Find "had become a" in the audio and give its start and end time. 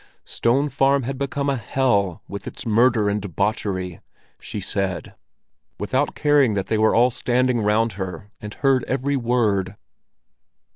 1.03-1.57